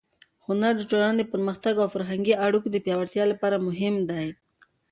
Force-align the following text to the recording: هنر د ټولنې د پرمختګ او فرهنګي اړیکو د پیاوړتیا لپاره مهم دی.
هنر 0.45 0.73
د 0.77 0.81
ټولنې 0.91 1.15
د 1.19 1.23
پرمختګ 1.33 1.73
او 1.79 1.87
فرهنګي 1.95 2.33
اړیکو 2.45 2.67
د 2.71 2.77
پیاوړتیا 2.85 3.23
لپاره 3.31 3.63
مهم 3.67 3.95
دی. 4.09 4.27